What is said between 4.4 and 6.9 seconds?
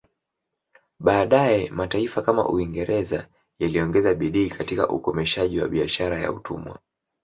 katika ukomeshaji wa biashara ya utumwa